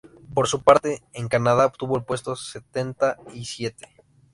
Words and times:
Por 0.33 0.47
su 0.47 0.63
parte, 0.63 1.03
en 1.13 1.27
Canadá, 1.27 1.67
obtuvo 1.67 1.95
el 1.95 2.03
puesto 2.03 2.35
setenta 2.35 3.17
y 3.35 3.45
siete. 3.45 3.87